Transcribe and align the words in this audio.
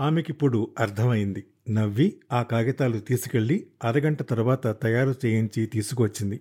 ఆమెకిప్పుడు 0.00 0.74
అర్థమైంది. 0.78 1.44
నవ్వి 1.70 2.16
ఆ 2.32 2.42
కాగితాలు 2.42 2.98
తీసుకెళ్ళి 2.98 3.66
అరగంట 3.84 4.22
తర్వాత 4.22 4.82
తయారు 4.82 5.14
చేయించి 5.26 5.66
తీసుకువచ్చింది 5.66 6.40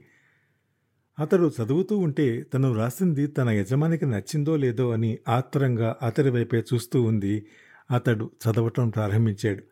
అతడు 1.20 1.52
చదువుతూ 1.64 1.98
ఉంటే 1.98 2.42
తను 2.42 2.76
రాసింది 2.76 3.28
తన 3.28 3.50
యజమానికి 3.50 4.06
నచ్చిందో 4.06 4.56
లేదో 4.56 4.92
అని 4.92 5.18
ఆత్రంగా 5.30 5.96
అతడి 6.04 6.30
వైపే 6.30 6.64
చూస్తూ 6.74 7.02
ఉంది. 7.02 7.46
అతడు 7.92 8.32
చదవటం 8.50 8.90
ప్రారంభించాడు. 8.90 9.64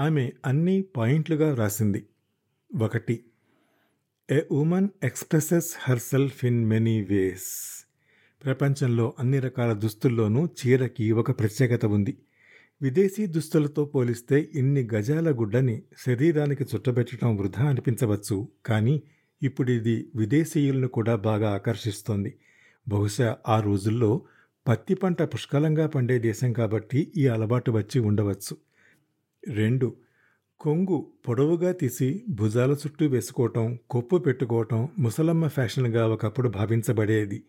ఆమె 0.00 0.32
అన్ని 0.46 0.84
పాయింట్లుగా 0.96 1.52
వ్రాసింది 1.52 2.06
ఒకటి 2.82 3.24
a 4.30 4.40
woman 4.50 4.88
expresses 5.04 5.74
herself 5.98 6.44
in 6.44 6.66
many 6.66 7.02
ways. 7.02 7.86
ప్రపంచంలో 8.44 9.14
అన్ని 9.18 9.38
రకాల 9.38 9.72
దుస్తుల్లోనూ 9.72 10.46
చీరకి 10.46 11.12
ఒక 11.12 11.38
ప్రత్యేకత 11.38 11.86
ఉంది. 11.86 12.18
విదేశీ 12.82 13.26
దుస్తులతో 13.26 13.84
పోలిస్తే 13.84 14.50
ఇన్ని 14.54 14.88
గజాల 14.94 15.30
గుడ్డని 15.30 15.82
శరీరానికి 16.06 16.64
చుట్టబెట్టడం 16.64 17.36
వృధా 17.36 17.64
అనిపించవచ్చు. 17.64 18.48
కానీ 18.66 19.02
ఇప్పుడు 19.42 19.70
ఇది 19.70 20.08
విదేశీయులను 20.16 20.88
కూడా 20.88 21.16
బాగా 21.16 21.50
ఆకర్షిస్తోంది. 21.50 22.34
బహుశా 22.88 23.36
ఆ 23.48 23.60
రోజుల్లో 23.60 24.22
పత్తి 24.68 24.94
పంట 24.94 25.22
పుష్కలంగా 25.22 25.86
పండే 25.86 26.18
దేశం 26.18 26.52
కాబట్టి 26.52 27.12
ఈ 27.16 27.26
అలవాటు 27.26 27.70
వచ్చి 27.70 28.00
ఉండవచ్చు. 28.00 28.56
రెండు 29.48 29.96
కొంగు 30.60 31.06
పొడవుగా 31.28 31.72
తీసి 31.72 32.24
భుజాల 32.28 32.72
చుట్టూ 32.72 33.06
వేసుకోవటం 33.06 33.78
కొప్పు 33.90 34.16
పెట్టుకోవటం 34.16 34.88
ముసలమ్మ 34.98 35.48
ఫ్యాషన్గా 35.48 36.08
ఒకప్పుడు 36.08 36.48
భావించబడేది. 36.48 37.42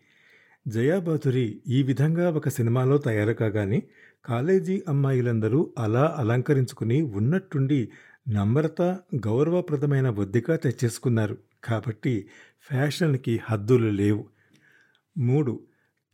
జయాబాతురి 0.68 1.60
ఈ 1.68 1.82
విధంగా 1.82 2.30
ఒక 2.30 2.48
సినిమాలో 2.48 2.98
తయారు 2.98 3.32
కాగానే 3.32 3.82
కాలేజీ 4.24 4.82
అమ్మాయిలందరూ 4.88 5.70
అలా 5.78 6.14
అలంకరించుకుని 6.18 7.02
ఉన్నట్టుండి 7.02 7.88
నమ్రత 8.28 8.82
గౌరవప్రదమైన 9.26 10.10
బొద్దిగా 10.10 10.56
తెచ్చేసుకున్నారు. 10.56 11.38
కాబట్టి 11.64 12.28
ఫ్యాషన్కి 12.60 13.40
హద్దులు 13.44 13.90
లేవు. 13.90 14.24
మూడు. 15.18 15.60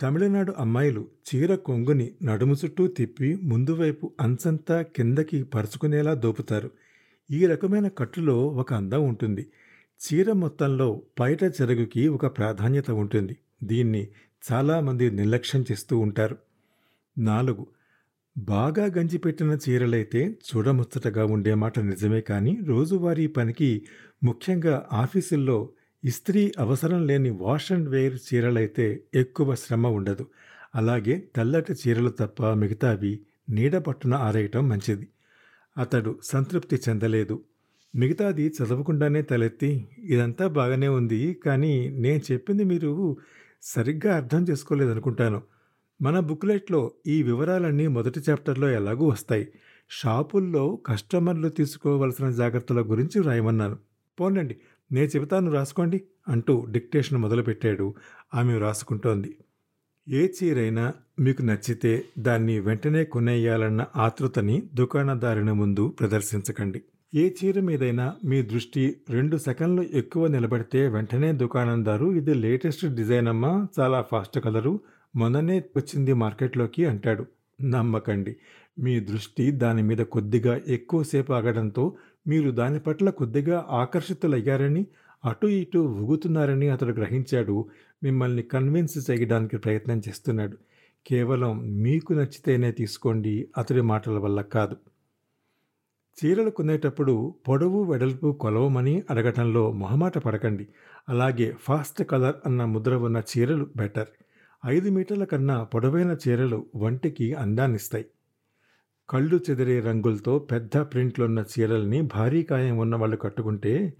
తమిళనాడు 0.00 0.52
అమ్మాయిలు 0.58 1.08
చీర 1.28 1.54
కొంగుని 1.54 2.10
నడుము 2.22 2.54
చుట్టూ 2.54 2.86
తిప్పి 2.86 3.38
ముందువైపు 3.42 4.12
అంచంతా 4.20 4.82
కిందకి 4.82 5.42
పరుచుకునేలా 5.42 6.14
దోపుతారు. 6.14 6.70
ఈ 7.30 7.46
రకమైన 7.46 7.88
కట్టులో 7.88 8.46
ఒక 8.46 8.74
అందం 8.74 9.08
ఉంటుంది. 9.08 9.46
చీర 10.00 10.32
మొత్తంలో 10.32 11.02
పైట 11.20 11.44
చెరుగుకి 11.44 12.08
ఒక 12.08 12.26
ప్రాధాన్యత 12.38 12.90
ఉంటుంది. 12.90 13.36
దీన్ని 13.62 14.08
చాలామంది 14.52 15.10
నిర్లక్ష్యం 15.10 15.64
చేస్తూ 15.72 15.98
ఉంటారు. 15.98 16.36
నాలుగు. 17.18 17.66
బాగా 18.48 18.86
గంజిపెట్టిన 18.86 19.58
చీరలైతే 19.68 20.38
చూడముచ్చటగా 20.48 21.24
ఉండే 21.24 21.54
మాట 21.54 21.78
నిజమే 21.80 22.20
కానీ 22.20 22.58
రోజువారీ 22.66 23.26
పనికి 23.26 23.86
ముఖ్యంగా 24.24 24.88
ఆఫీసుల్లో 24.92 25.70
ఇస్త్రీ 26.04 26.52
అవసరం 26.58 27.06
లేని 27.06 27.30
వాష్ 27.30 27.72
అండ్ 27.72 27.88
వేర్ 27.88 28.18
చీరలైతే 28.26 29.04
ఎక్కువ 29.14 29.54
శ్రమ 29.54 29.86
ఉండదు. 29.86 30.26
అలాగే 30.74 31.30
తెల్లటి 31.36 31.72
చీరలు 31.72 32.10
తప్ప 32.10 32.46
మిగతావి 32.52 33.20
నీడ 33.50 33.76
పట్టున 33.76 34.14
ఆరేయటం 34.14 34.68
మంచిది. 34.68 35.08
అతడు 35.78 36.20
సంతృప్తి 36.22 36.76
చెందలేదు. 36.88 37.44
మిగతాది 37.94 38.48
చదవకుండానే 38.48 39.22
తలెత్తి 39.22 39.88
ఇదంతా 39.98 40.46
బాగానే 40.48 40.88
ఉంది 40.88 41.34
కానీ 41.46 41.88
నేను 41.88 42.32
చెప్పింది 42.32 42.64
మీరు 42.64 43.16
సరిగ్గా 43.62 44.16
అర్థం 44.16 44.42
చేసుకోలేదనుకుంటాను. 44.50 45.40
మన 46.02 46.20
బుక్లెట్లో 46.20 46.90
ఈ 47.06 47.22
వివరాలన్నీ 47.22 47.86
మొదటి 47.86 48.20
చాప్టర్లో 48.30 48.70
ఎలాగూ 48.70 49.08
వస్తాయి. 49.08 49.48
షాపుల్లో 49.90 50.78
కస్టమర్లు 50.86 51.48
తీసుకోవలసిన 51.48 52.30
జాగ్రత్తల 52.30 52.80
గురించి 52.80 53.22
రాయమన్నాను 53.22 53.78
పోనండి 54.20 54.56
నేను 54.92 55.06
చెబుతాను 55.06 55.52
రాసుకోండి 55.52 56.00
అంటూ 56.28 56.66
డిక్టేషన్ 56.70 57.18
మొదలుపెట్టాడు. 57.18 57.94
ఆమె 58.34 58.58
రాసుకుంటోంది 58.58 59.36
ఏ 60.08 60.28
చీరైనా 60.28 60.92
మీకు 61.20 61.42
నచ్చితే 61.42 62.04
దాన్ని 62.18 62.60
వెంటనే 62.60 63.04
కొనేయాలన్న 63.04 63.84
ఆతృతని 63.96 64.62
దుకాణదారుని 64.74 65.52
ముందు 65.52 65.88
ప్రదర్శించకండి. 65.88 66.82
ఏ 67.14 67.30
చీర 67.30 67.60
మీదైనా 67.60 68.14
మీ 68.24 68.42
దృష్టి 68.42 68.96
రెండు 69.10 69.36
సెకండ్లు 69.36 69.82
ఎక్కువ 69.82 70.26
నిలబడితే 70.26 70.88
వెంటనే 70.88 71.32
దుకాణందారు 71.32 72.06
ఇది 72.12 72.34
లేటెస్ట్ 72.34 72.86
డిజైన్ 72.86 73.28
అమ్మా 73.28 73.66
చాలా 73.80 74.02
ఫాస్ట్ 74.10 74.40
కలరు 74.40 74.80
మొన్ననే 75.16 75.58
వచ్చింది 75.76 76.12
మార్కెట్లోకి 76.12 76.86
అంటాడు. 76.86 77.26
నమ్మకండి 77.62 78.36
మీ 78.78 79.00
దృష్టి 79.00 79.50
దాని 79.50 79.82
మీద 79.82 79.98
కొద్దిగా 79.98 80.60
ఎక్కువసేపు 80.68 81.32
ఆగడంతో 81.32 81.96
మీరు 82.26 82.50
దాని 82.50 82.80
పట్ల 82.80 83.10
కొద్దిగా 83.10 83.66
ఆకర్షితులయ్యారని 83.70 84.86
అటు 85.24 85.46
ఇటు 85.46 85.78
ఊగుతున్నారని 85.78 86.68
అతడు 86.68 86.92
గ్రహించాడు. 86.92 87.68
మిమ్మల్ని 88.02 88.42
కన్విన్స్ 88.42 89.10
చేయడానికి 89.10 89.56
ప్రయత్నం 89.56 90.02
చేస్తున్నాడు. 90.08 90.56
కేవలం 91.06 91.82
మీకు 91.82 92.12
నచ్చితేనే 92.12 92.72
తీసుకోండి 92.72 93.48
అతడి 93.58 93.80
మాటల 93.80 94.18
వల్ల 94.18 94.40
కాదు. 94.40 94.76
చీరలు 96.18 96.50
కొనేటప్పుడు 96.50 97.34
పొడవు 97.48 97.82
వెడల్పు 97.82 98.32
కొలవమని 98.32 99.02
అడగటంలో 99.10 99.72
మొహమాట 99.72 100.18
పడకండి. 100.18 100.68
అలాగే 101.08 101.56
ఫాస్ట్ 101.60 102.04
కలర్ 102.04 102.36
అన్న 102.46 102.64
ముద్ర 102.64 102.96
ఉన్న 102.96 103.22
చీరలు 103.30 103.66
బెటర్. 103.76 104.08
ఐదు 104.66 104.90
మీటర్ల 104.90 105.24
కన్నా 105.24 105.64
పొడవైన 105.64 106.16
చీరలు 106.28 106.66
వంటికి 106.76 107.34
అందాన్నిస్తాయి. 107.34 108.04
కళ్ళు 109.10 109.40
చెదిరే 109.50 109.80
రంగులతో 109.80 110.38
పెద్ద 110.38 110.76
ప్రింట్లున్న 110.78 111.44
చీరల్ని 111.52 112.02
భారీ 112.02 112.42
కాయం 112.42 112.78
ఉన్న 112.78 112.96
వాళ్ళు 112.96 113.16
కట్టుకుంటే 113.16 113.94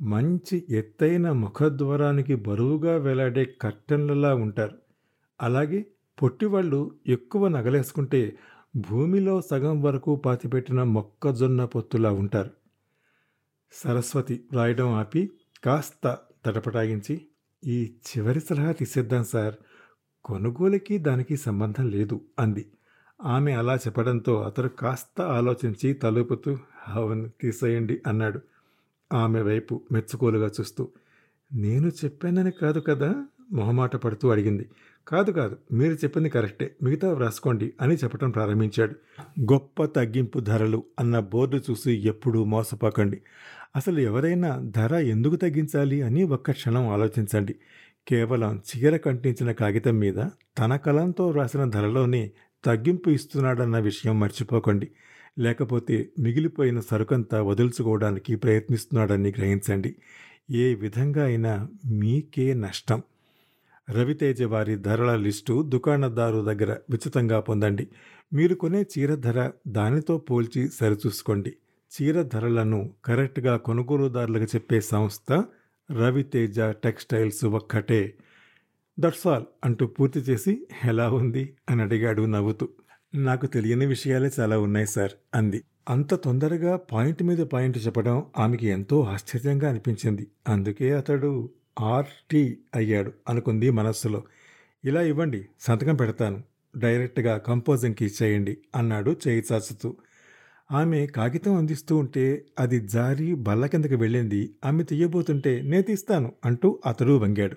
మంచి 0.00 0.64
ఎత్తైన 0.70 1.32
ముఖద్వారానికి 1.32 2.34
బరువుగా 2.34 2.96
వేలాడే 2.96 3.44
కర్టన్లలా 3.62 4.34
ఉంటారు. 4.34 4.76
అలాగే 5.42 5.86
పొట్టివాళ్ళు 6.22 6.94
ఎక్కువ 7.06 7.48
నగలేసుకుంటే 7.48 8.36
భూమిలో 8.76 9.40
సగం 9.40 9.82
వరకు 9.82 10.16
పాతిపెట్టిన 10.16 10.82
మొక్కజొన్న 10.82 11.64
పొత్తులా 11.64 12.12
ఉంటారు. 12.12 12.50
సరస్వతి 13.72 14.44
రాయడం 14.52 14.88
ఆపి 14.88 15.30
కాస్త 15.64 16.18
తటపటాయించి 16.46 17.26
ఈ 17.64 17.94
చివరి 18.08 18.40
సలహా 18.40 18.72
తీసేద్దాం 18.72 19.24
సార్. 19.24 19.54
కొనుగోలుకి 20.26 20.98
దానికి 20.98 21.36
సంబంధం 21.36 21.88
లేదు 21.88 22.20
అంది. 22.38 22.66
ఆమె 23.24 23.52
అలా 23.52 23.74
చెప్పడంతో 23.74 24.42
అతడు 24.42 24.68
కాస్త 24.68 25.20
ఆలోచించి 25.20 25.92
తలుపుతూ 25.92 26.58
అవును 26.88 27.30
తీసేయండి 27.40 28.00
అన్నాడు. 28.06 28.40
ఆమె 29.12 29.42
వైపు 29.42 29.80
మెచ్చుకోలుగా 29.92 30.46
చూస్తూ 30.46 30.88
నేను 31.54 31.88
చెప్పానని 31.88 32.50
కాదు 32.50 32.80
కదా? 32.80 33.26
మొహమాట 33.52 33.96
పడుతూ 33.96 34.30
అడిగింది. 34.30 34.68
కాదు 35.08 35.30
కాదు 35.30 35.56
మీరు 35.72 35.94
చెప్పింది 35.94 36.28
కరెక్టే 36.28 36.76
మిగతా 36.82 37.12
వ్రాసుకోండి 37.12 37.72
అని 37.80 37.94
చెప్పడం 37.94 38.30
ప్రారంభించాడు. 38.30 38.94
గొప్ప 39.40 39.84
తగ్గింపు 39.84 40.38
ధరలు 40.38 40.84
అన్న 40.98 41.18
బోర్డు 41.18 41.56
చూసి 41.56 41.92
ఎప్పుడూ 41.92 42.44
మోసపోకండి. 42.44 43.20
అసలు 43.76 44.00
ఎవరైనా 44.00 44.58
ధర 44.76 44.94
ఎందుకు 44.94 45.36
తగ్గించాలి 45.36 46.02
అని 46.02 46.24
ఒక్క 46.24 46.50
క్షణం 46.50 46.88
ఆలోచించండి. 46.88 47.54
కేవలం 48.08 48.62
చీర 48.70 48.96
కంటించిన 48.96 49.52
కాగితం 49.52 49.98
మీద 49.98 50.14
తన 50.58 50.76
కలంతో 50.76 51.30
రాసిన 51.30 51.64
ధరలోనే 51.64 52.30
తగ్గింపు 52.64 53.10
ఇస్తున్నాడన్న 53.10 53.78
విషయం 53.78 54.20
మర్చిపోకండి. 54.20 54.90
లేకపోతే 55.38 56.08
మిగిలిపోయిన 56.18 56.80
సరుకంతా 56.80 57.42
వదులుచుకోవడానికి 57.42 58.36
ప్రయత్నిస్తున్నాడని 58.36 59.28
గ్రహించండి. 59.28 59.96
ఏ 60.50 60.74
విధంగా 60.74 61.24
అయినా 61.24 61.68
మీకే 61.86 62.54
నష్టం. 62.54 63.02
రవితేజ 63.90 64.42
వారి 64.42 64.76
ధరల 64.76 65.16
లిస్టు 65.16 65.62
దుకాణదారు 65.62 66.44
దగ్గర 66.44 66.76
ఉచితంగా 66.90 67.40
పొందండి. 67.40 67.88
మీరు 68.32 68.54
కొనే 68.54 68.82
చీర 68.82 69.14
ధర 69.14 69.50
దానితో 69.68 70.18
పోల్చి 70.18 70.68
సరిచూసుకోండి. 70.68 71.56
చీర 71.92 72.22
ధరలను 72.22 72.90
కరెక్ట్గా 73.04 73.56
కొనుగోలుదారులకు 73.56 74.44
చెప్పే 74.44 74.80
సంస్థ 74.80 75.44
రవితేజ 75.90 76.60
టెక్స్టైల్స్ 76.60 77.44
ఒక్కటే. 77.44 78.14
దట్స్ 79.00 79.26
ఆల్ 79.26 79.44
అంటూ 79.64 79.86
పూర్తి 79.86 80.18
చేసి 80.18 80.66
ఎలా 80.84 81.10
ఉంది? 81.10 81.56
అని 81.70 81.82
అడిగాడు 81.82 82.22
నవ్వుతూ. 82.22 82.68
నాకు 83.14 83.46
తెలియని 83.46 83.86
విషయాలే 83.86 84.30
చాలా 84.40 84.58
ఉన్నాయి 84.58 84.86
సార్ 84.86 85.10
అంది. 85.34 85.62
అంత 85.88 86.14
తొందరగా 86.14 86.76
పాయింట్ 86.76 87.22
మీద 87.22 87.38
పాయింట్ 87.38 87.78
చెప్పడం 87.78 88.26
ఆమెకి 88.38 88.66
ఎంతో 88.66 89.02
ఆశ్చర్యంగా 89.02 89.68
అనిపించింది. 89.68 90.26
అందుకే 90.48 90.92
అతడు 90.92 91.50
ఆర్టీ 91.80 92.58
అయ్యాడు 92.74 93.12
అనుకుంది 93.28 93.70
మనస్సులో. 93.70 94.22
ఇలా 94.84 95.02
ఇవ్వండి 95.02 95.48
సంతకం 95.60 95.96
పెడతాను. 95.96 96.42
డైరెక్ట్గా 96.76 97.36
కంపోజింగ్కి 97.36 98.06
ఇచ్చేయండి 98.06 98.58
అన్నాడు 98.76 99.16
చేయి 99.28 99.44
చాచుతూ. 99.52 99.96
ఆమె 100.72 101.06
కాగితం 101.06 101.54
అందిస్తూ 101.54 101.96
ఉంటే 101.96 102.46
అది 102.58 102.80
జారి 102.80 103.34
బల్ల 103.34 103.66
కిందకి 103.66 103.94
వెళ్ళింది. 103.94 104.54
ఆమె 104.64 104.82
తీయబోతుంటే 104.82 105.62
నే 105.62 105.82
తీస్తాను 105.82 106.32
అంటూ 106.44 106.80
అతడు 106.86 107.12
వంగాడు. 107.12 107.56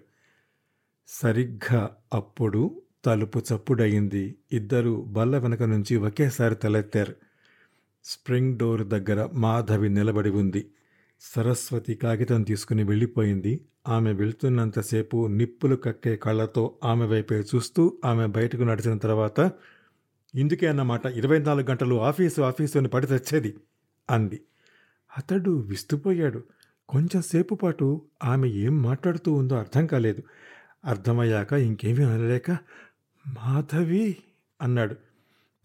సరిగ్గా 1.08 1.96
అప్పుడు 2.14 2.82
తలుపు 3.06 3.40
చప్పుడయింది. 3.40 4.36
ఇద్దరు 4.52 5.06
బల్ల 5.08 5.38
వెనక 5.38 5.64
నుంచి 5.64 5.96
ఒకేసారి 5.96 6.56
తలెత్తారు. 6.56 7.16
స్ప్రింగ్ 8.04 8.58
డోర్ 8.58 8.84
దగ్గర 8.84 9.30
మాధవి 9.34 9.90
నిలబడి 9.90 10.30
ఉంది. 10.30 10.66
సరస్వతి 11.22 11.96
కాగితం 11.96 12.44
తీసుకుని 12.44 12.84
వెళ్ళిపోయింది. 12.84 13.62
ఆమె 13.88 14.14
వెళ్తున్నంతసేపు 14.14 15.28
నిప్పులు 15.28 15.76
కక్కే 15.76 16.16
కళ్ళతో 16.16 16.76
ఆమె 16.84 17.06
వైపే 17.06 17.36
చూస్తూ 17.36 17.98
ఆమె 18.06 18.26
బయటకు 18.28 18.64
నడిచిన 18.64 18.98
తర్వాత 18.98 19.52
ఇందుకే 20.36 20.68
అన్నమాట 20.68 21.06
ఇరవై 21.06 21.40
నాలుగు 21.40 21.68
గంటలు 21.68 22.02
ఆఫీసు 22.02 22.42
ఆఫీసు 22.42 22.78
అని 22.78 22.88
పడి 22.88 23.08
తెచ్చేది 23.08 23.58
అంది. 24.10 24.42
అతడు 25.18 25.52
విస్తుపోయాడు. 25.52 26.44
కొంచెంసేపు 26.90 27.56
పాటు 27.56 28.02
ఆమె 28.24 28.48
ఏం 28.48 28.82
మాట్లాడుతూ 28.82 29.34
ఉందో 29.34 29.56
అర్థం 29.56 29.88
కాలేదు. 29.88 30.24
అర్థమయ్యాక 30.86 31.54
ఇంకేమీ 31.54 32.04
అనలేక 32.04 32.52
మాధవి 33.28 34.18
అన్నాడు. 34.62 34.96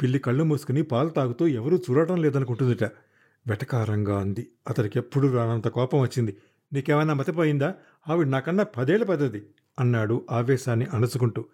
పిల్లి 0.02 0.18
కళ్ళు 0.18 0.44
మూసుకుని 0.44 0.82
పాలు 0.82 1.08
తాగుతూ 1.08 1.46
ఎవరూ 1.46 1.76
చూడటం 1.76 2.16
లేదనుకుంటుందిట. 2.16 2.84
వెటకారంగా 3.46 4.20
అంది. 4.20 4.50
అతడికి 4.68 4.98
ఎప్పుడు 4.98 5.26
రానంత 5.26 5.68
కోపం 5.68 6.00
వచ్చింది. 6.00 6.36
నీకేమైనా 6.72 7.14
మతిపోయిందా? 7.14 7.74
ఆవిడ 8.08 8.26
నాకన్నా 8.26 8.64
పదేళ్ళ 8.64 9.04
పెద్దది 9.04 9.46
అన్నాడు 9.80 10.26
ఆవేశాన్ని 10.30 10.86
అణుచుకుంటూ. 10.92 11.44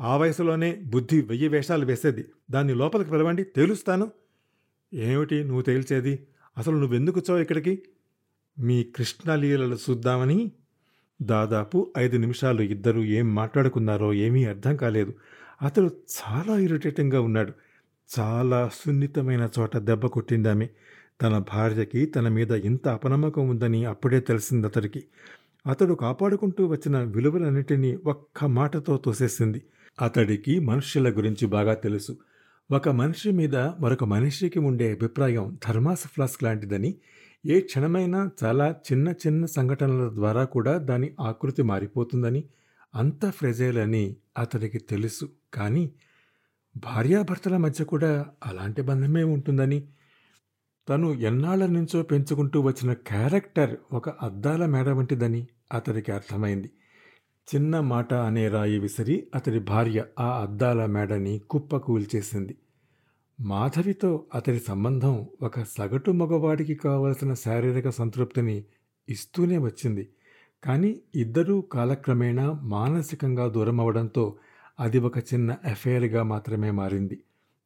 ఆ 0.00 0.16
వయసులోనే 0.16 0.82
బుద్ధి 0.86 1.20
వెయ్యి 1.20 1.48
వేషాలు 1.48 1.86
వేసేది. 1.86 2.24
దాన్ని 2.50 2.74
లోపలికి 2.74 3.10
పిలవండి 3.10 3.44
తేలుస్తాను. 3.44 4.10
ఏమిటి 4.94 5.44
నువ్వు 5.44 5.62
తేల్చేది? 5.62 6.26
అసలు 6.58 6.76
నువ్వెందుకు 6.76 7.20
వచ్చావు 7.20 7.40
ఇక్కడికి? 7.40 7.82
మీ 8.58 8.84
కృష్ణలీలలు 8.84 9.74
చూద్దామని? 9.74 10.52
దాదాపు 11.22 11.92
ఐదు 11.98 12.16
నిమిషాలు 12.16 12.62
ఇద్దరు 12.62 13.00
ఏం 13.00 13.34
మాట్లాడుకున్నారో 13.34 14.14
ఏమీ 14.14 14.44
అర్థం 14.44 14.76
కాలేదు. 14.76 15.14
అతడు 15.62 15.90
చాలా 16.20 16.58
ఇరిటేటింగ్గా 16.58 17.20
ఉన్నాడు. 17.20 17.52
చాలా 18.20 18.70
సున్నితమైన 18.74 19.48
చోట 19.58 19.76
దెబ్బ 19.76 20.06
కొట్టిందామె. 20.06 20.68
తన 21.22 21.38
భార్యకి 21.38 22.06
తన 22.06 22.28
మీద 22.28 22.50
ఇంత 22.50 22.88
అపనమ్మకం 22.88 23.48
ఉందని 23.48 23.84
అప్పుడే 23.84 24.20
తెలిసింది 24.20 24.66
అతడికి. 24.66 25.04
అతడు 25.66 25.94
కాపాడుకుంటూ 25.94 26.66
వచ్చిన 26.66 26.98
విలువలన్నిటినీ 26.98 27.98
ఒక్క 28.06 28.44
మాటతో 28.44 28.96
తోసేసింది. 28.96 29.62
అతడికి 30.00 30.60
మనుష్యుల 30.60 31.10
గురించి 31.10 31.46
బాగా 31.46 31.74
తెలుసు. 31.74 32.16
ఒక 32.70 32.88
మనిషి 32.88 33.30
మీద 33.30 33.56
మరొక 33.56 34.04
మనిషికి 34.04 34.58
ఉండే 34.58 34.92
అభిప్రాయం 34.92 35.58
థర్మాస్ 35.66 36.00
ఫ్లాస్క్ 36.00 36.42
లాంటిదని 36.42 36.94
ఏ 37.46 37.60
క్షణమైనా 37.60 38.30
చాలా 38.44 38.76
చిన్న 38.92 39.08
చిన్న 39.08 39.46
సంఘటనల 39.46 40.10
ద్వారా 40.14 40.44
కూడా 40.44 40.78
దాని 40.78 41.10
ఆకృతి 41.20 41.62
మారిపోతుందని 41.62 42.44
అంత 42.94 43.30
ఫ్రెజైల్ 43.30 43.78
అని 43.78 44.16
అతడికి 44.38 44.78
తెలుసు. 44.78 45.28
కానీ 45.54 45.90
భార్యాభర్తల 46.76 47.56
మధ్య 47.56 47.84
కూడా 47.84 48.26
అలాంటి 48.46 48.82
బంధమే 48.82 49.22
ఉంటుందని 49.22 49.88
తను 50.88 51.14
ఎన్నాళ్ళ 51.14 51.66
నుంచో 51.66 52.02
పెంచుకుంటూ 52.02 52.60
వచ్చిన 52.60 52.92
క్యారెక్టర్ 52.92 53.76
ఒక 53.92 54.08
అద్దాల 54.08 54.66
మేడ 54.66 54.88
వంటిదని 54.88 55.46
అతడికి 55.72 56.12
అర్థమైంది. 56.12 56.70
చిన్న 57.48 57.80
మాట 57.80 58.14
అనే 58.14 58.48
రాయి 58.48 58.78
విసిరి 58.78 59.26
అతడి 59.34 59.58
భార్య 59.60 60.04
ఆ 60.18 60.26
అద్దాల 60.40 60.86
మేడని 60.86 61.32
కుప్ప 61.50 61.76
కూల్చేసింది 61.76 62.54
మాధవితో 63.38 64.10
అతడి 64.34 64.60
సంబంధం 64.60 65.14
ఒక 65.42 65.62
సగటు 65.62 66.10
మగవాడికి 66.10 66.74
కావలసిన 66.74 67.34
శారీరక 67.34 67.88
సంతృప్తిని 67.88 68.56
ఇస్తూనే 69.08 69.58
వచ్చింది. 69.58 70.04
కానీ 70.62 70.90
ఇద్దరూ 71.14 71.60
కాలక్రమేణా 71.72 72.46
మానసికంగా 72.68 73.48
దూరం 73.48 73.80
అవడంతో 73.80 74.24
అది 74.80 74.98
ఒక 74.98 75.18
చిన్న 75.30 75.56
అఫైర్గా 75.64 76.22
మాత్రమే 76.22 76.70
మారింది. 76.70 77.18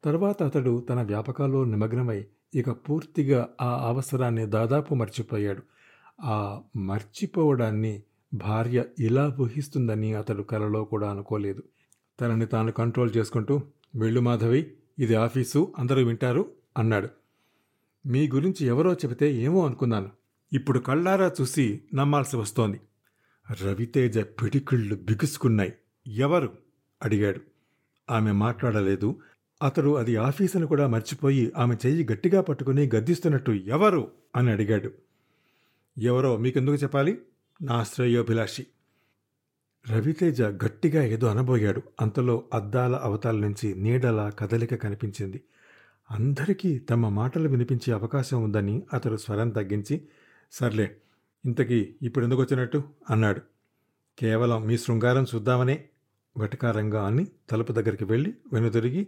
తర్వాత 0.05 0.43
అతడు 0.43 0.87
తన 0.91 1.03
వ్యాపకాల్లో 1.03 1.65
నిమగ్నమై 1.65 2.21
ఇక 2.55 2.71
పూర్తిగా 2.87 3.43
ఆ 3.61 3.71
అవసరాన్ని 3.89 4.47
దాదాపు 4.47 4.93
మర్చిపోయాడు. 4.95 5.63
ఆ 6.27 6.37
మర్చిపోవడాన్ని 6.89 7.95
భార్య 8.35 8.85
ఇలా 8.99 9.37
ఊహిస్తుందని 9.41 10.15
అతడు 10.15 10.43
కలలో 10.43 10.85
కూడా 10.85 11.11
అనుకోలేదు. 11.11 11.63
తనని 12.21 12.47
తాను 12.47 12.73
కంట్రోల్ 12.73 13.11
చేసుకుంటూ 13.17 13.63
వెళ్ళు 13.97 14.21
మాధవి 14.21 14.73
ఇది 14.99 15.15
ఆఫీసు 15.15 15.73
అందరూ 15.79 16.03
వింటారు 16.03 16.51
అన్నాడు. 16.79 17.09
మీ 18.07 18.29
గురించి 18.29 18.67
ఎవరో 18.67 18.93
చెబితే 18.93 19.35
ఏమో 19.35 19.67
అనుకున్నాను. 19.67 20.11
ఇప్పుడు 20.53 20.79
కళ్ళారా 20.79 21.31
చూసి 21.41 21.81
నమ్మాల్సి 21.95 22.37
వస్తోంది. 22.37 22.81
రవితేజ 23.63 24.19
పిడికిళ్ళు 24.19 24.95
బిగుసుకున్నాయి. 24.95 25.73
ఎవరు? 26.07 26.53
అడిగాడు. 27.03 27.41
ఆమె 28.11 28.33
మాట్లాడలేదు. 28.33 29.21
అతడు 29.63 29.95
అది 29.95 30.17
ఆఫీసును 30.17 30.67
కూడా 30.67 30.87
మర్చిపోయి 30.87 31.53
ఆమె 31.57 31.75
చెయ్యి 31.75 32.07
గట్టిగా 32.13 32.41
పట్టుకుని 32.41 32.91
గద్దిస్తున్నట్టు 32.95 33.51
ఎవరు? 33.51 34.11
అని 34.37 34.51
అడిగాడు. 34.51 34.91
ఎవరో 35.99 36.37
మీకెందుకు 36.37 36.77
చెప్పాలి? 36.77 37.19
నా 37.63 37.85
శ్రేయోభిలాషి. 37.85 38.67
రవితేజ 39.91 40.43
గట్టిగా 40.43 41.05
ఏదో 41.05 41.27
అనబోయాడు. 41.27 41.83
అంతలో 42.01 42.45
అద్దాల 42.55 42.97
అవతాల 42.97 43.37
నుంచి 43.37 43.75
నీడల 43.75 44.33
కదలిక 44.39 44.75
కనిపించింది. 44.75 45.41
అందరికీ 46.11 46.79
తమ 46.79 47.09
మాటలు 47.09 47.49
వినిపించే 47.49 47.93
అవకాశం 47.93 48.43
ఉందని 48.43 48.83
అతడు 48.93 49.17
స్వరం 49.17 49.49
తగ్గించి 49.49 50.03
సర్లే 50.53 50.97
ఇంతకీ 51.45 51.95
ఇప్పుడు 52.03 52.25
ఎందుకు 52.25 52.41
వచ్చినట్టు 52.41 52.83
అన్నాడు. 53.11 53.41
కేవలం 54.19 54.67
మీ 54.67 54.79
శృంగారం 54.79 55.27
చూద్దామనే 55.35 55.85
వెటకారంగా 56.37 57.07
అని 57.07 57.27
తలుపు 57.51 57.73
దగ్గరికి 57.73 58.05
వెళ్ళి 58.05 58.35
వెనుదిరిగి 58.53 59.07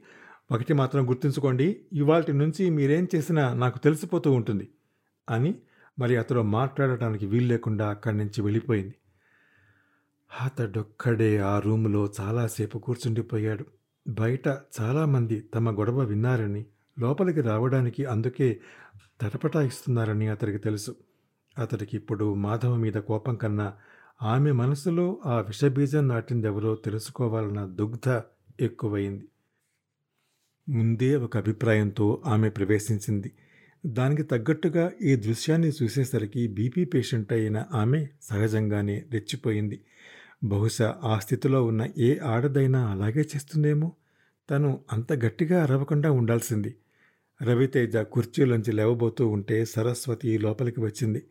ఒకటి 0.53 0.73
మాత్రం 0.73 1.09
గుర్తుంచుకోండి 1.09 1.81
ఇవాటి 1.93 2.33
నుంచి 2.33 2.71
మీరేం 2.71 3.09
చేసినా 3.15 3.55
నాకు 3.55 3.79
తెలిసిపోతూ 3.79 4.33
ఉంటుంది 4.33 4.69
అని 5.31 5.55
మరి 5.99 6.17
అతడు 6.17 6.41
మాట్లాడటానికి 6.41 7.27
వీలు 7.27 7.47
లేకుండా 7.47 7.91
అక్కడి 7.91 8.17
నుంచి 8.17 8.43
వెళ్ళిపోయింది. 8.43 8.95
అతడొక్కడే 10.43 11.39
ఆ 11.39 11.59
రూములో 11.59 12.13
చాలాసేపు 12.21 12.79
కూర్చుండిపోయాడు. 12.79 13.65
బయట 14.09 14.49
చాలామంది 14.81 15.41
తమ 15.41 15.79
గొడవ 15.79 16.01
విన్నారని 16.01 16.67
లోపలికి 16.99 17.41
రావడానికి 17.41 18.05
అందుకే 18.05 18.61
తటపటాయిస్తున్నారని 19.21 20.29
అతడికి 20.29 20.59
తెలుసు. 20.59 20.97
అతడికి 21.59 21.97
ఇప్పుడు 21.97 22.35
మాధవ 22.35 22.77
మీద 22.77 22.93
కోపం 22.93 23.35
కన్నా 23.35 23.75
ఆమె 24.23 24.53
మనసులో 24.53 25.21
ఆ 25.27 25.41
విషబీజం 25.41 26.09
నాటిందెవరో 26.09 26.75
తెలుసుకోవాలన్న 26.75 27.67
దుగ్ధ 27.67 28.21
ఎక్కువైంది. 28.61 29.29
ముందే 30.69 31.17
ఒక 31.17 31.37
అభిప్రాయంతో 31.37 32.23
ఆమె 32.27 32.51
ప్రవేశించింది. 32.51 33.33
దానికి 33.87 34.23
తగ్గట్టుగా 34.23 34.93
ఈ 35.03 35.17
దృశ్యాన్ని 35.17 35.73
చూసేసరికి 35.83 36.49
బీపీ 36.49 36.85
పేషెంట్ 36.85 37.33
అయిన 37.33 37.65
ఆమె 37.75 38.07
సహజంగానే 38.23 39.05
రెచ్చిపోయింది. 39.11 39.81
బహుశా 40.45 40.97
ఆ 41.05 41.19
స్థితిలో 41.19 41.65
ఉన్న 41.65 41.89
ఏ 41.99 42.19
ఆడదైనా 42.19 42.87
అలాగే 42.87 43.21
చేస్తుందేమో? 43.21 43.93
తను 44.51 44.81
అంత 44.93 45.13
గట్టిగా 45.13 45.63
అరవకుండా 45.63 46.11
ఉండాల్సింది. 46.11 46.75
రవితేజ 47.43 47.97
కుర్చీలోంచి 47.97 48.73
లేవబోతూ 48.73 49.29
ఉంటే 49.29 49.65
సరస్వతి 49.65 50.39
లోపలికి 50.39 50.81
వచ్చింది. 50.81 51.23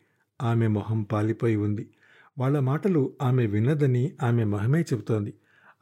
ఆమె 0.41 0.67
మొహం 0.67 1.03
పాలిపోయి 1.03 1.55
ఉంది. 1.55 1.89
వాళ్ళ 2.39 2.59
మాటలు 2.59 3.13
ఆమె 3.21 3.45
విన్నదని 3.45 4.11
ఆమె 4.23 4.43
మొహమే 4.43 4.81
చెబుతోంది. 4.81 5.33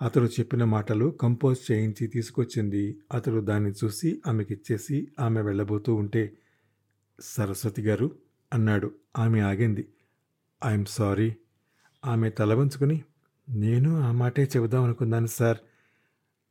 అతడు 0.01 0.25
చెప్పిన 0.25 0.63
మాటలు 0.63 1.05
కంపోజ్ 1.21 1.71
చేయించి 1.71 2.07
తీసుకొచ్చింది. 2.07 2.97
అతడు 3.13 3.41
దాన్ని 3.41 3.71
చూసి 3.83 4.21
ఆమెకిచ్చేసి 4.27 5.07
ఆమె 5.19 5.41
వెళ్ళబోతూ 5.41 5.95
ఉంటే 5.95 6.31
సరస్వతి 7.23 7.81
గారు 7.81 8.15
అన్నాడు. 8.53 8.91
ఆమె 9.17 9.39
ఆగింది. 9.39 9.87
I'm 10.65 10.85
sorry. 10.85 11.35
ఆమె 12.05 12.29
తల 12.29 12.53
వంచుకుని 12.53 13.03
నేను 13.49 14.01
ఆ 14.01 14.11
మాటే 14.11 14.43
చెబుదాం 14.43 14.83
అనుకున్నాను 14.83 15.27
సార్. 15.27 15.57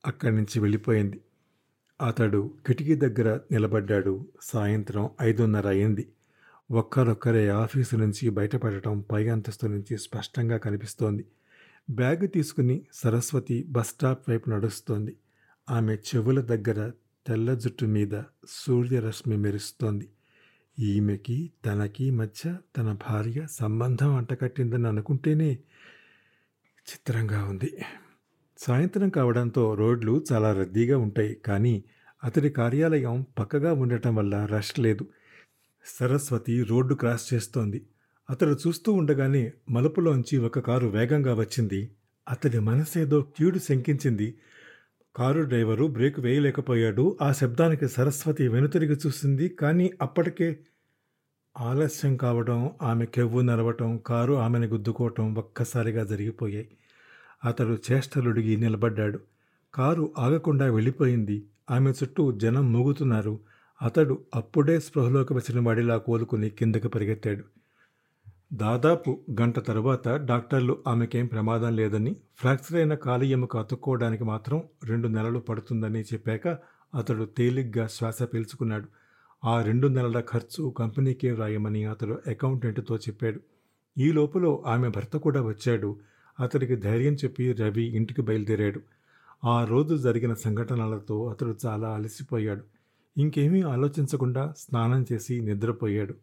అక్కడి 0.07 0.37
నుంచి 0.37 0.61
వెళ్ళిపోయింది. 0.61 1.21
అతడు 2.07 2.55
కిటికీ 2.67 2.95
దగ్గర 2.95 3.41
నిలబడ్డాడు. 3.51 4.27
సాయంత్రం 4.43 5.11
ఐదున్నర 5.23 5.69
అయింది. 5.69 6.13
ఒక్కరొక్కరే 6.71 7.49
ఆఫీసు 7.49 7.97
నుంచి 7.97 8.31
బయటపడటం 8.31 9.01
పై 9.01 9.29
అంతస్తు 9.29 9.67
నుంచి 9.67 9.99
స్పష్టంగా 9.99 10.57
కనిపిస్తోంది. 10.57 11.25
బ్యాగ్ 11.91 12.29
తీసుకుని 12.29 12.87
సరస్వతి 12.93 13.65
బస్ 13.69 13.89
స్టాప్ 13.89 14.31
వైపు 14.31 14.51
నడుస్తోంది. 14.51 15.17
ఆమె 15.71 15.95
చెవుల 15.95 16.41
దగ్గర 16.41 16.93
తెల్ల 17.27 17.55
జుట్టు 17.55 17.85
మీద 17.85 18.23
సూర్యరశ్మి 18.49 19.37
మెరుస్తోంది. 19.37 20.09
ఈమెకి 20.81 21.51
తనకి 21.67 22.11
మధ్య 22.11 22.57
తన 22.77 22.93
భార్య 22.93 23.47
సంబంధం 23.51 24.17
అంటకట్టిందని 24.17 24.89
అనుకుంటేనే 24.89 25.53
చిత్రంగా 26.91 27.45
ఉంది. 27.45 27.85
సాయంత్రం 28.59 29.09
కావడంతో 29.09 29.75
రోడ్లు 29.75 30.25
చాలా 30.33 30.53
రద్దీగా 30.53 30.99
ఉంటాయి. 30.99 31.35
కానీ 31.35 31.85
అతడి 32.25 32.51
కార్యాలయం 32.51 33.27
పక్కగా 33.39 33.73
ఉండటం 33.73 34.15
వల్ల 34.15 34.47
రష్ 34.47 34.81
లేదు. 34.81 35.07
సరస్వతి 36.01 36.63
రోడ్డు 36.63 36.95
క్రాస్ 36.95 37.35
చేస్తోంది. 37.35 37.87
అతడు 38.31 38.57
చూస్తూ 38.67 38.93
ఉండగానే 38.93 39.53
మలుపులోంచి 39.71 40.39
ఒక 40.39 40.59
కారు 40.59 40.87
వేగంగా 40.87 41.35
వచ్చింది. 41.35 41.91
అతడి 42.31 42.59
మనసేదో 42.59 43.23
కీడు 43.23 43.59
శంకించింది. 43.59 44.35
కారు 45.17 45.41
డ్రైవరు 45.43 45.85
బ్రేక్ 45.85 46.21
వేయలేకపోయాడు. 46.21 47.19
ఆ 47.23 47.33
శబ్దానికి 47.33 47.89
సరస్వతి 47.89 48.49
వెనుతిరిగి 48.49 48.97
చూసింది. 49.07 49.49
కానీ 49.49 49.91
అప్పటికే 50.03 50.59
ఆలస్యం 51.61 52.17
కావడం 52.17 52.71
ఆమె 52.83 53.07
కెవ్వు 53.07 53.41
నరవటం 53.41 53.99
కారు 53.99 54.35
ఆమెను 54.35 54.67
గుద్దుకోవటం 54.67 55.35
ఒక్కసారిగా 55.35 56.05
జరిగిపోయాయి. 56.05 56.69
అతడు 57.45 57.79
చేష్టలుడిగి 57.93 58.57
నిలబడ్డాడు. 58.57 59.21
కారు 59.75 60.13
ఆగకుండా 60.19 60.67
వెళ్ళిపోయింది. 60.71 61.47
ఆమె 61.71 61.91
చుట్టూ 61.91 62.33
జనం 62.33 62.73
మూగుతున్నారు. 62.73 63.41
అతడు 63.83 64.19
అప్పుడే 64.35 64.81
స్పృహలోకి 64.81 65.33
వచ్చిన 65.33 65.67
వాడిలా 65.67 65.97
కోలుకుని 65.97 66.51
కిందకు 66.51 66.89
పరిగెత్తాడు. 66.89 67.45
దాదాపు 68.55 69.21
గంట 69.41 69.59
తరువాత 69.59 70.09
డాక్టర్లు 70.09 70.79
ఆమెకేం 70.87 71.27
ప్రమాదం 71.27 71.77
లేదని 71.77 72.17
ఫ్రాక్చర్ 72.37 72.77
అయిన 72.77 72.95
కాలి 72.95 73.27
ఎముక 73.27 73.57
అతుక్కోవడానికి 73.57 74.25
మాత్రం 74.25 74.63
రెండు 74.85 75.09
నెలలు 75.09 75.39
పడుతుందని 75.39 76.03
చెప్పాక 76.03 76.49
అతడు 76.95 77.25
తేలిగ్గా 77.25 77.87
శ్వాస 77.87 78.23
పీల్చుకున్నాడు. 78.23 78.87
ఆ 79.45 79.63
రెండు 79.63 79.89
నెలల 79.89 80.21
ఖర్చు 80.21 80.75
కంపెనీకే 80.79 81.33
వ్రాయమని 81.33 81.85
అతడు 81.85 82.19
అకౌంటెంట్తో 82.27 82.97
చెప్పాడు. 82.97 83.41
ఈ 83.99 84.13
లోపల 84.13 84.59
ఆమె 84.67 84.89
భర్త 84.89 85.17
కూడా 85.17 85.43
వచ్చాడు. 85.43 85.97
అతడికి 86.41 86.77
ధైర్యం 86.77 87.15
చెప్పి 87.15 87.53
రవి 87.53 87.83
ఇంటికి 87.83 88.23
బయలుదేరాడు. 88.23 88.81
ఆ 89.45 89.65
రోజు 89.65 89.95
జరిగిన 89.95 90.35
సంఘటనలతో 90.35 91.27
అతడు 91.27 91.57
చాలా 91.67 91.89
అలసిపోయాడు. 91.89 92.63
ఇంకేమీ 93.19 93.63
ఆలోచించకుండా 93.63 94.55
స్నానం 94.59 95.07
చేసి 95.13 95.41
నిద్రపోయాడు. 95.41 96.15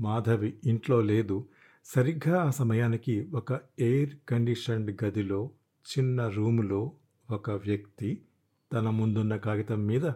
మాధవి 0.00 0.54
ఇంట్లో 0.66 1.00
లేదు. 1.00 1.44
సరిగ్గా 1.94 2.42
ఆ 2.42 2.50
సమయానికి 2.50 3.28
ఒక 3.34 3.60
ఎయిర్ 3.78 4.10
కండిషన్డ్ 4.28 5.04
గదిలో 5.04 5.50
చిన్న 5.86 6.28
రూములో 6.28 6.92
ఒక 7.30 7.50
వ్యక్తి 7.50 8.22
తన 8.72 8.90
ముందున్న 8.90 9.36
కాగితం 9.36 9.86
మీద 9.86 10.10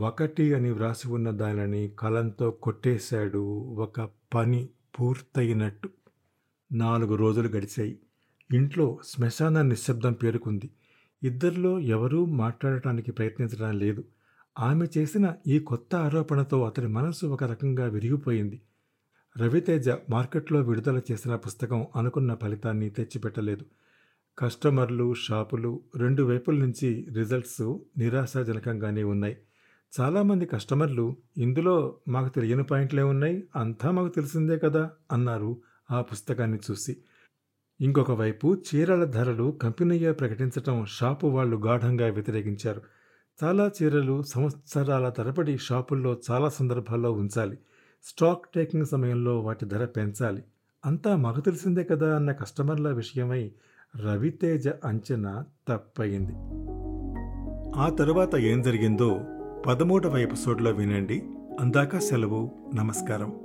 ఒకటి 0.00 0.54
అని 0.54 0.70
వ్రాసి 0.70 1.08
ఉన్న 1.08 1.30
దానిని 1.30 1.88
కలంతో 1.88 2.50
కొట్టేశాడు 2.50 3.38
ఒక 3.74 4.00
పని 4.34 4.68
పూర్తయినట్టు. 5.00 5.88
నాలుగు 6.72 7.14
రోజులు 7.14 7.48
గడిచాయి. 7.48 7.98
ఇంట్లో 8.54 8.98
శ్మశాన 9.04 9.62
నిశ్శబ్దం 9.62 10.12
పేరుకుంది. 10.12 10.70
ఇద్దరిలో 11.22 11.78
ఎవరూ 11.78 12.24
మాట్లాడటానికి 12.24 13.12
ప్రయత్నించడం 13.12 13.78
లేదు. 13.78 14.04
ఆమె 14.58 14.86
చేసిన 14.98 15.34
ఈ 15.46 15.58
కొత్త 15.58 15.94
ఆరోపణతో 15.94 16.64
అతని 16.64 16.88
మనసు 16.88 17.26
ఒక 17.26 17.44
రకంగా 17.44 17.84
విరిగిపోయింది. 17.84 18.60
రవితేజ 19.38 19.88
మార్కెట్లో 19.88 20.60
విడుదల 20.60 21.00
చేసిన 21.12 21.36
పుస్తకం 21.36 21.86
అనుకున్న 21.96 22.34
ఫలితాన్ని 22.34 22.90
తెచ్చిపెట్టలేదు. 22.90 23.64
కస్టమర్లు 24.38 25.14
షాపులు 25.14 25.80
రెండు 25.96 26.22
వైపుల 26.22 26.58
నుంచి 26.58 27.08
రిజల్ట్స్ 27.14 27.78
నిరాశాజనకంగానే 27.98 29.02
ఉన్నాయి. 29.02 29.36
చాలామంది 30.00 30.46
కస్టమర్లు 30.46 31.16
ఇందులో 31.38 31.96
మాకు 32.08 32.34
తెలియని 32.34 32.64
పాయింట్లే 32.64 33.02
ఉన్నాయి 33.02 33.44
అంతా 33.56 33.90
మాకు 33.90 34.08
తెలిసిందే 34.08 34.58
కదా 34.58 34.90
అన్నారు 35.12 35.56
ఆ 35.90 36.00
పుస్తకాన్ని 36.00 36.58
చూసి. 36.70 36.96
ఇంకొక 37.80 38.10
వైపు 38.10 38.62
చీరల 38.74 39.04
ధరలు 39.04 39.58
కంపెనీయే 39.62 40.12
ప్రకటించటం 40.12 40.86
షాపు 40.86 41.26
వాళ్ళు 41.26 41.56
గాఢంగా 41.56 42.10
వ్యతిరేకించారు. 42.10 42.82
చాలా 43.44 43.70
చీరలు 43.82 44.22
సంవత్సరాల 44.22 45.08
తరబడి 45.08 45.58
షాపుల్లో 45.58 46.20
చాలా 46.30 46.48
సందర్భాల్లో 46.48 47.12
ఉంచాలి. 47.12 47.58
స్టాక్ 48.04 48.46
టేకింగ్ 48.54 48.86
సమయంలో 48.86 49.40
వాటి 49.40 49.64
ధర 49.64 49.84
పెంచాలి. 49.84 50.42
అంతా 50.86 51.16
మాకు 51.16 51.40
తెలిసిందే 51.40 51.84
కదా 51.84 52.16
అన్న 52.16 52.32
కస్టమర్ల 52.32 52.90
విషయమై 52.90 53.52
రవితేజ 54.04 54.68
అంచనా 54.68 55.44
తప్పయింది 55.68 56.32
ఆ 57.80 57.96
తర్వాత 57.98 58.36
ఏం 58.36 58.62
జరిగిందో 58.62 59.20
పదమూడవ 59.66 60.18
ఎపిసోడ్లో 60.18 60.70
వినండి. 60.70 61.22
అందాక 61.60 61.98
సెలవు. 61.98 62.50
నమస్కారం. 62.74 63.43